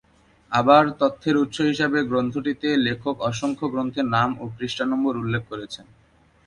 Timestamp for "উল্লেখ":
5.17-5.43